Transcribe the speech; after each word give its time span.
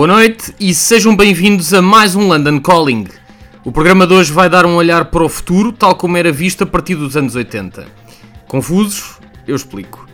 Boa 0.00 0.08
noite 0.08 0.54
e 0.58 0.72
sejam 0.72 1.14
bem-vindos 1.14 1.74
a 1.74 1.82
mais 1.82 2.16
um 2.16 2.26
London 2.26 2.58
Calling. 2.58 3.06
O 3.62 3.70
programa 3.70 4.06
de 4.06 4.14
hoje 4.14 4.32
vai 4.32 4.48
dar 4.48 4.64
um 4.64 4.76
olhar 4.76 5.04
para 5.10 5.22
o 5.22 5.28
futuro, 5.28 5.72
tal 5.72 5.94
como 5.94 6.16
era 6.16 6.32
visto 6.32 6.64
a 6.64 6.66
partir 6.66 6.94
dos 6.94 7.18
anos 7.18 7.34
80. 7.34 7.86
Confusos? 8.48 9.18
Eu 9.46 9.54
explico. 9.54 10.08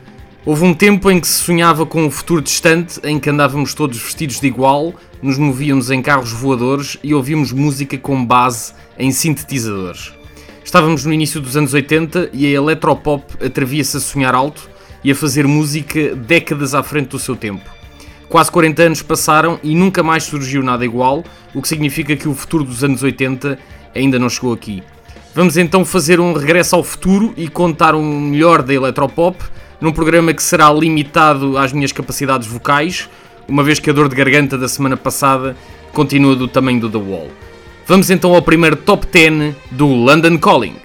Houve 0.45 0.65
um 0.65 0.75
tempo 0.75 1.09
em 1.09 1.21
que 1.21 1.29
se 1.29 1.35
sonhava 1.35 1.87
com 1.87 2.05
um 2.05 2.11
futuro 2.11 2.43
distante, 2.43 2.99
em 3.05 3.21
que 3.21 3.31
andávamos 3.31 3.75
todos 3.75 3.97
vestidos 3.97 4.41
de 4.41 4.49
igual, 4.49 4.93
nos 5.23 5.39
movíamos 5.39 5.89
em 5.89 6.03
carros 6.03 6.33
voadores 6.33 6.99
e 7.01 7.15
ouvíamos 7.15 7.53
música 7.53 7.97
com 7.97 8.27
base 8.27 8.73
em 8.99 9.13
sintetizadores. 9.13 10.13
Estávamos 10.65 11.05
no 11.05 11.13
início 11.13 11.41
dos 11.41 11.57
anos 11.57 11.73
80 11.73 12.31
e 12.33 12.45
a 12.45 12.51
eletropop 12.51 13.23
atrevia-se 13.41 13.99
a 13.99 14.01
sonhar 14.01 14.35
alto 14.35 14.69
e 15.05 15.13
a 15.13 15.15
fazer 15.15 15.47
música 15.47 16.17
décadas 16.17 16.75
à 16.75 16.83
frente 16.83 17.11
do 17.11 17.21
seu 17.21 17.37
tempo. 17.37 17.76
Quase 18.29 18.51
40 18.51 18.83
anos 18.83 19.03
passaram 19.03 19.59
e 19.63 19.75
nunca 19.75 20.03
mais 20.03 20.25
surgiu 20.25 20.63
nada 20.63 20.85
igual, 20.85 21.25
o 21.55 21.63
que 21.63 21.69
significa 21.69 22.17
que 22.17 22.29
o 22.29 22.35
futuro 22.35 22.65
dos 22.65 22.83
anos 22.83 23.03
80 23.03 23.59
ainda 23.95 24.19
não 24.19 24.29
chegou 24.29 24.53
aqui. 24.53 24.83
Vamos 25.35 25.57
então 25.57 25.85
fazer 25.85 26.19
um 26.19 26.33
regresso 26.33 26.75
ao 26.75 26.83
futuro 26.83 27.33
e 27.37 27.47
contar 27.47 27.95
um 27.95 28.21
melhor 28.21 28.63
da 28.63 28.75
eletropop 28.75 29.37
num 29.81 29.93
programa 29.93 30.33
que 30.33 30.43
será 30.43 30.73
limitado 30.73 31.57
às 31.59 31.73
minhas 31.73 31.93
capacidades 31.93 32.49
vocais, 32.49 33.09
uma 33.47 33.63
vez 33.63 33.79
que 33.79 33.91
a 33.91 33.93
dor 33.93 34.09
de 34.09 34.17
garganta 34.17 34.59
da 34.59 34.67
semana 34.67 34.97
passada 34.97 35.57
continua 35.93 36.35
do 36.35 36.49
tamanho 36.49 36.81
do 36.81 36.91
The 36.91 36.99
Wall. 36.99 37.29
Vamos 37.87 38.11
então 38.11 38.35
ao 38.35 38.43
primeiro 38.43 38.77
top 38.77 39.07
10 39.07 39.55
do 39.71 39.87
London 39.87 40.39
Calling. 40.39 40.77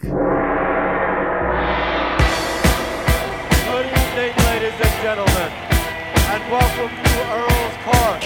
and 6.34 6.50
welcome 6.50 6.88
to 7.04 7.20
Earl's 7.40 7.76
Park. 7.84 8.24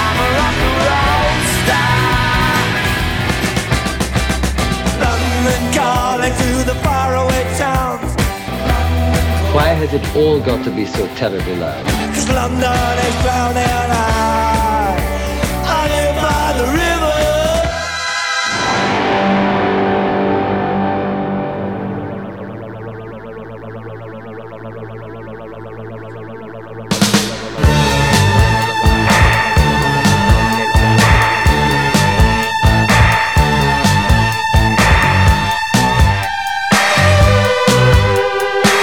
I'm 0.00 0.16
a 0.16 0.28
roll 0.88 1.34
star. 1.60 2.08
London 5.04 5.62
calling 5.76 6.32
to 6.40 6.50
the 6.64 6.76
faraway 6.80 7.44
towns. 7.58 8.12
Why 9.54 9.68
has 9.76 9.92
it 9.92 10.16
all 10.16 10.40
got 10.40 10.64
to 10.64 10.70
be 10.70 10.86
so 10.86 11.06
terribly 11.16 11.56
loud? 11.56 11.84
Cause 12.14 12.30
London 12.30 12.98
is 13.06 13.22
drowning 13.22 13.62
out. 13.62 14.03